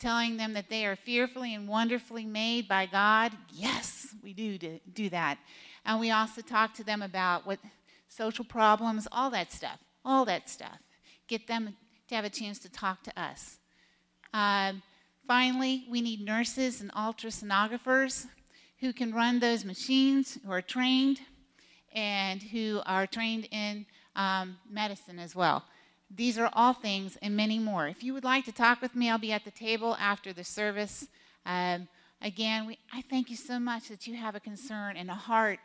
[0.04, 3.32] telling them that they are fearfully and wonderfully made by God.
[3.52, 4.58] Yes, we do
[4.94, 5.38] do that.
[5.86, 7.60] And we also talk to them about what
[8.10, 10.78] social problems, all that stuff, all that stuff.
[11.28, 11.76] Get them
[12.10, 13.58] to have a chance to talk to us.
[14.34, 14.84] Um,
[15.28, 18.26] Finally, we need nurses and ultrasonographers
[18.80, 21.22] who can run those machines, who are trained,
[21.94, 23.86] and who are trained in
[24.18, 25.64] um, medicine as well.
[26.10, 27.88] These are all things and many more.
[27.88, 30.44] If you would like to talk with me, I'll be at the table after the
[30.44, 31.08] service.
[31.46, 31.88] Um,
[32.22, 35.60] again, we, I thank you so much that you have a concern and a heart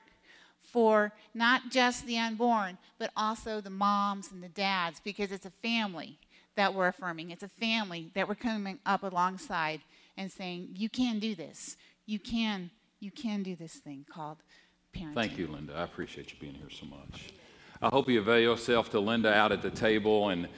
[0.63, 5.51] for not just the unborn, but also the moms and the dads, because it's a
[5.51, 6.19] family
[6.57, 7.31] that we're affirming.
[7.31, 9.81] It's a family that we're coming up alongside
[10.17, 11.77] and saying, you can do this.
[12.07, 12.71] You can,
[13.01, 14.39] you can do this thing called
[14.97, 15.15] parenting.
[15.15, 15.75] Thank you, Linda.
[15.75, 17.33] I appreciate you being here so much.
[17.81, 20.31] I hope you avail yourself to Linda out at the table.
[20.31, 20.49] And,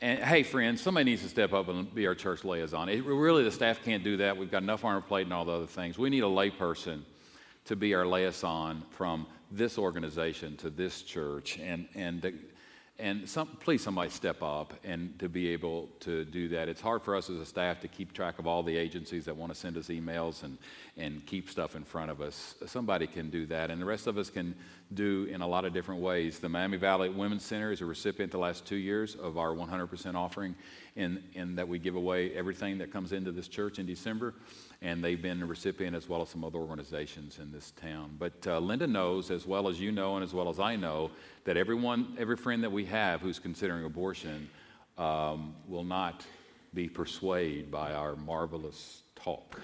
[0.00, 2.88] and hey, friends, somebody needs to step up and be our church liaison.
[2.88, 4.34] It, really, the staff can't do that.
[4.34, 5.98] We've got enough on our plate and all the other things.
[5.98, 7.02] We need a layperson
[7.66, 11.58] to be our liaison from this organization to this church.
[11.58, 12.32] And, and
[13.00, 16.68] and some, please somebody step up and to be able to do that.
[16.68, 19.36] It's hard for us as a staff to keep track of all the agencies that
[19.36, 20.58] want to send us emails and,
[20.96, 22.54] and keep stuff in front of us.
[22.66, 24.54] Somebody can do that, and the rest of us can
[24.92, 26.38] do in a lot of different ways.
[26.38, 30.14] The Miami Valley Women's Center is a recipient the last two years of our 100%
[30.14, 30.54] offering,
[30.96, 34.34] in, in that we give away everything that comes into this church in December.
[34.82, 38.16] And they've been a recipient as well as some other organizations in this town.
[38.18, 41.10] But uh, Linda knows, as well as you know, and as well as I know,
[41.44, 44.48] that everyone, every friend that we have who's considering abortion
[44.96, 46.24] um, will not
[46.72, 49.60] be persuaded by our marvelous talk.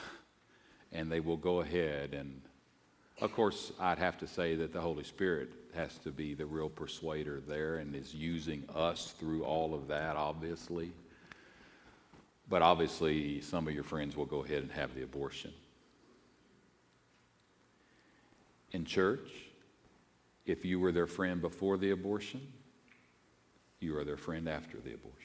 [0.93, 2.43] And they will go ahead and,
[3.21, 6.69] of course, I'd have to say that the Holy Spirit has to be the real
[6.69, 10.93] persuader there and is using us through all of that, obviously.
[12.49, 15.53] But obviously, some of your friends will go ahead and have the abortion.
[18.73, 19.29] In church,
[20.45, 22.41] if you were their friend before the abortion,
[23.81, 25.17] you are their friend after the abortion.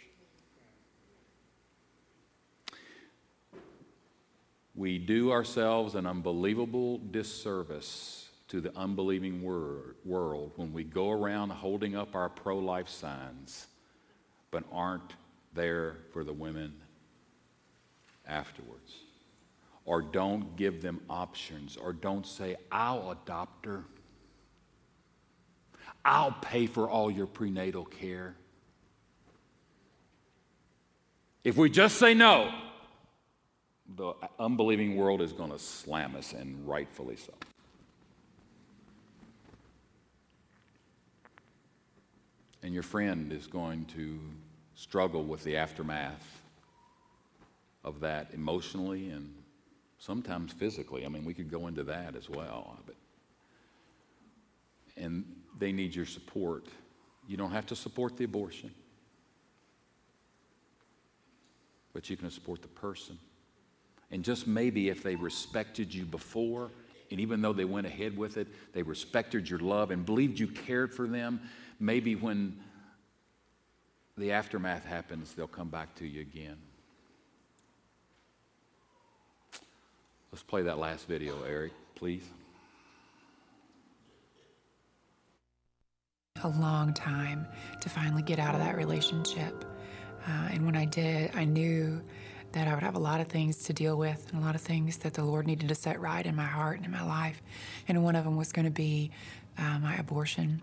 [4.73, 11.49] We do ourselves an unbelievable disservice to the unbelieving wor- world when we go around
[11.51, 13.67] holding up our pro life signs
[14.49, 15.13] but aren't
[15.53, 16.73] there for the women
[18.27, 18.93] afterwards.
[19.85, 23.83] Or don't give them options, or don't say, I'll adopt her.
[26.05, 28.35] I'll pay for all your prenatal care.
[31.43, 32.53] If we just say no,
[33.95, 37.33] the unbelieving world is going to slam us, and rightfully so.
[42.63, 44.19] And your friend is going to
[44.75, 46.40] struggle with the aftermath
[47.83, 49.33] of that emotionally and
[49.97, 51.05] sometimes physically.
[51.05, 52.77] I mean, we could go into that as well.
[52.85, 52.95] But,
[54.97, 55.25] and
[55.57, 56.65] they need your support.
[57.27, 58.71] You don't have to support the abortion,
[61.93, 63.17] but you can support the person.
[64.11, 66.71] And just maybe if they respected you before,
[67.11, 70.47] and even though they went ahead with it, they respected your love and believed you
[70.47, 71.41] cared for them,
[71.79, 72.57] maybe when
[74.17, 76.57] the aftermath happens, they'll come back to you again.
[80.31, 82.23] Let's play that last video, Eric, please.
[86.41, 87.45] A long time
[87.81, 89.65] to finally get out of that relationship.
[90.25, 92.01] Uh, and when I did, I knew
[92.53, 94.61] that I would have a lot of things to deal with and a lot of
[94.61, 97.41] things that the Lord needed to set right in my heart and in my life.
[97.89, 99.11] And one of them was going to be
[99.57, 100.61] uh, my abortion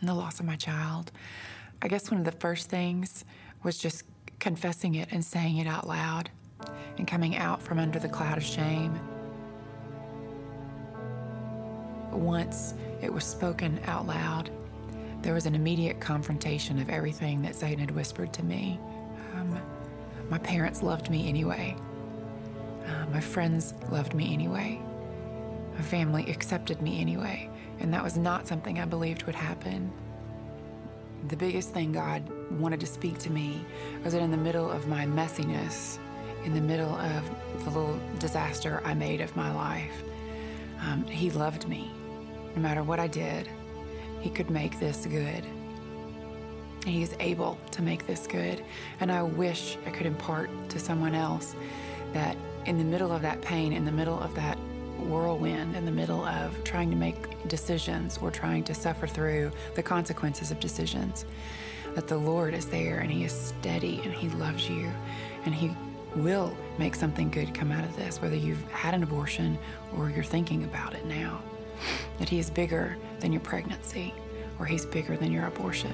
[0.00, 1.12] and the loss of my child.
[1.82, 3.26] I guess one of the first things
[3.62, 4.04] was just
[4.38, 6.30] confessing it and saying it out loud
[6.98, 8.98] and coming out from under the cloud of shame.
[12.12, 14.50] Once it was spoken out loud,
[15.22, 18.78] there was an immediate confrontation of everything that Satan had whispered to me.
[19.34, 19.58] Um,
[20.28, 21.76] my parents loved me anyway.
[22.86, 24.80] Uh, my friends loved me anyway.
[25.76, 27.50] My family accepted me anyway.
[27.80, 29.90] And that was not something I believed would happen.
[31.28, 32.22] The biggest thing God
[32.58, 33.64] wanted to speak to me
[34.04, 35.98] was that in the middle of my messiness,
[36.44, 37.24] in the middle of
[37.64, 40.02] the little disaster I made of my life,
[40.82, 41.90] um, He loved me.
[42.54, 43.48] No matter what I did,
[44.20, 45.44] He could make this good.
[46.86, 48.62] He is able to make this good.
[49.00, 51.54] And I wish I could impart to someone else
[52.12, 52.36] that
[52.66, 54.58] in the middle of that pain, in the middle of that
[54.98, 59.82] whirlwind, in the middle of trying to make decisions or trying to suffer through the
[59.82, 61.24] consequences of decisions,
[61.94, 64.90] that the Lord is there and He is steady and He loves you
[65.44, 65.70] and He
[66.16, 69.58] will make something good come out of this, whether you've had an abortion
[69.96, 71.40] or you're thinking about it now.
[72.18, 74.14] That He is bigger than your pregnancy
[74.58, 75.92] or He's bigger than your abortion.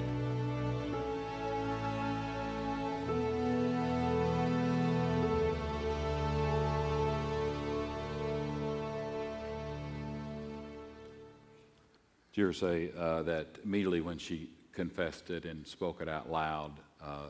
[12.33, 16.31] Did you ever say uh, that immediately when she confessed it and spoke it out
[16.31, 17.27] loud, uh,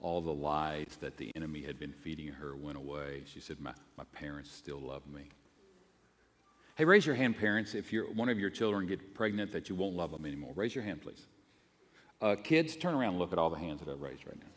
[0.00, 3.22] all the lies that the enemy had been feeding her went away?
[3.26, 5.28] She said, my, my parents still love me.
[6.76, 9.76] Hey, raise your hand, parents, if you're, one of your children get pregnant that you
[9.76, 10.52] won't love them anymore.
[10.56, 11.26] Raise your hand, please.
[12.20, 14.50] Uh, kids, turn around and look at all the hands that I've raised right now.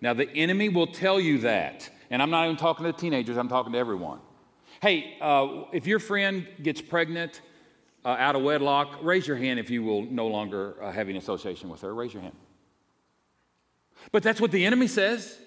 [0.00, 1.90] Now, the enemy will tell you that.
[2.10, 4.20] And I'm not even talking to teenagers, I'm talking to everyone.
[4.80, 7.40] Hey, uh, if your friend gets pregnant
[8.04, 11.16] uh, out of wedlock, raise your hand if you will no longer uh, have an
[11.16, 11.92] association with her.
[11.92, 12.36] Raise your hand.
[14.10, 15.38] But that's what the enemy says.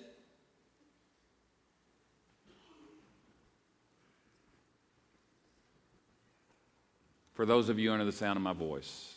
[7.34, 9.16] For those of you under the sound of my voice,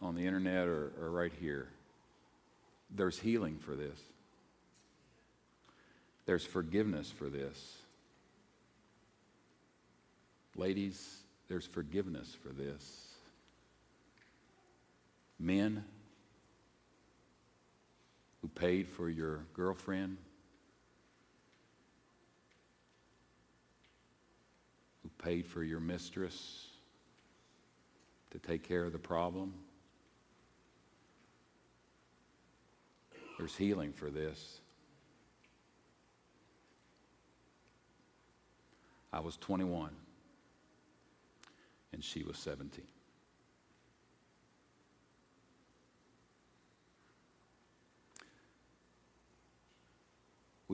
[0.00, 1.66] on the internet or, or right here,
[2.94, 3.98] there's healing for this.
[6.26, 7.76] There's forgiveness for this.
[10.56, 11.18] Ladies,
[11.48, 13.08] there's forgiveness for this.
[15.38, 15.84] Men,
[18.44, 20.18] who paid for your girlfriend,
[25.02, 26.66] who paid for your mistress
[28.30, 29.54] to take care of the problem.
[33.38, 34.60] There's healing for this.
[39.10, 39.88] I was 21
[41.94, 42.84] and she was 17.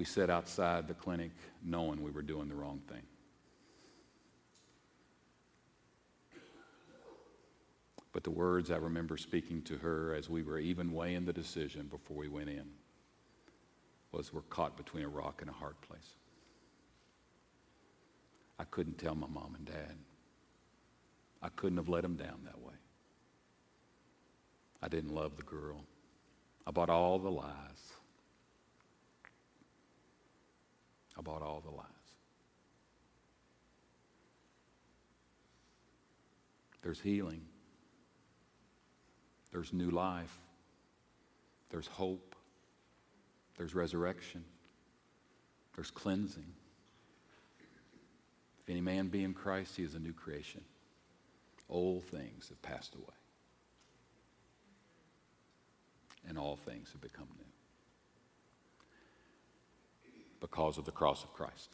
[0.01, 1.31] We sat outside the clinic
[1.63, 3.03] knowing we were doing the wrong thing.
[8.11, 11.87] But the words I remember speaking to her as we were even weighing the decision
[11.89, 12.65] before we went in
[14.11, 16.15] was we're caught between a rock and a hard place.
[18.59, 19.97] I couldn't tell my mom and dad.
[21.43, 22.73] I couldn't have let them down that way.
[24.83, 25.85] I didn't love the girl.
[26.67, 28.00] I bought all the lies.
[31.21, 31.87] I bought all the lies.
[36.81, 37.43] There's healing.
[39.53, 40.35] There's new life.
[41.69, 42.35] There's hope.
[43.59, 44.47] There's resurrection.
[45.77, 46.55] There's cleansing.
[48.63, 50.63] If any man be in Christ, he is a new creation.
[51.69, 53.05] Old things have passed away,
[56.27, 57.50] and all things have become new
[60.41, 61.71] because of the cross of Christ.